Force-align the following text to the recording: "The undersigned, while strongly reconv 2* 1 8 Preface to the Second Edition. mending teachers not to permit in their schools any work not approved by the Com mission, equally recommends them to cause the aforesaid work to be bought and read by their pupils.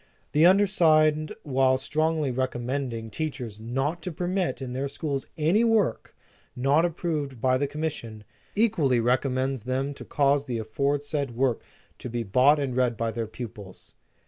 "The 0.31 0.47
undersigned, 0.47 1.31
while 1.43 1.77
strongly 1.77 2.31
reconv 2.31 2.33
2* 2.33 2.33
1 2.33 2.33
8 2.33 2.33
Preface 2.33 2.57
to 2.57 2.59
the 2.59 2.63
Second 2.63 2.63
Edition. 2.63 2.65
mending 2.65 3.09
teachers 3.11 3.59
not 3.59 4.01
to 4.01 4.11
permit 4.11 4.59
in 4.63 4.73
their 4.73 4.87
schools 4.87 5.27
any 5.37 5.63
work 5.63 6.15
not 6.55 6.85
approved 6.85 7.39
by 7.39 7.59
the 7.59 7.67
Com 7.67 7.81
mission, 7.81 8.23
equally 8.55 8.99
recommends 8.99 9.65
them 9.65 9.93
to 9.93 10.03
cause 10.03 10.45
the 10.45 10.57
aforesaid 10.57 11.29
work 11.35 11.61
to 11.99 12.09
be 12.09 12.23
bought 12.23 12.59
and 12.59 12.75
read 12.75 12.97
by 12.97 13.11
their 13.11 13.27
pupils. 13.27 13.93